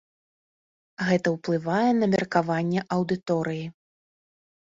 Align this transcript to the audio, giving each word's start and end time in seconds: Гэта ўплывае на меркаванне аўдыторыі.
Гэта 1.09 1.27
ўплывае 1.35 1.91
на 1.99 2.09
меркаванне 2.15 2.81
аўдыторыі. 2.97 3.65